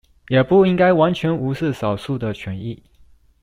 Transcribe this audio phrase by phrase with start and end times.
[0.29, 2.81] 也不應該完全無視少數的權益